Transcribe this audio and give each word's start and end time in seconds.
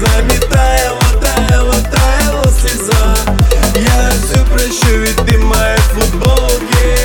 Замітає, 0.00 0.90
латає, 0.90 1.60
латає 1.60 2.06
сліза 2.60 3.16
Я 3.74 4.08
все 4.08 4.38
прощу, 4.52 4.98
віддимаю 4.98 5.78
футболки 5.78 6.98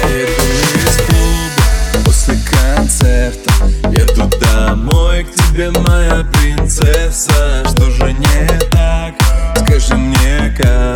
из 0.87 0.97
клуба 0.97 2.03
после 2.05 2.35
концерта 2.51 3.51
Еду 3.93 4.29
домой 4.41 5.23
к 5.23 5.35
тебе, 5.35 5.71
моя 5.79 6.25
принцесса. 6.33 7.63
Что 7.69 7.89
же 7.91 8.13
не 8.13 8.59
так? 8.71 9.13
Скажи 9.55 9.95
мне 9.95 10.55
как 10.57 10.90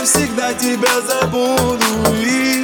навсегда 0.00 0.54
тебя 0.54 1.00
забуду. 1.02 1.84
И 2.14 2.59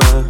más. 0.00 0.29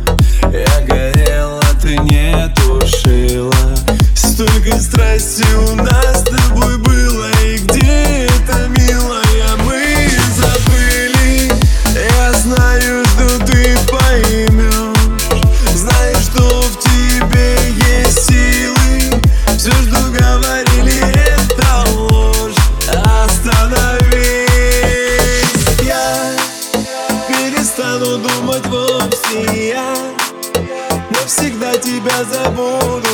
از 32.21 32.39
بود. 32.57 33.10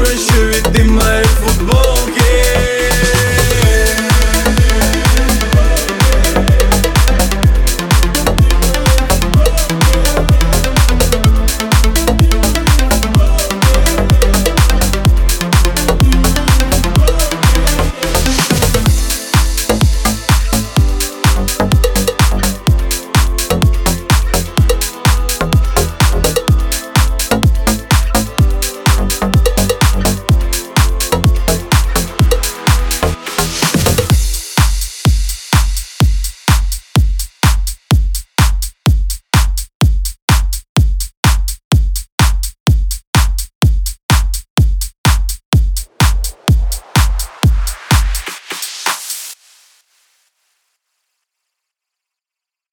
pressure. 0.00 0.49